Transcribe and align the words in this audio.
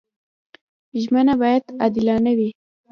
ژمنه 1.03 1.33
باید 1.41 1.63
عادلانه 1.81 2.31
وي. 2.37 2.49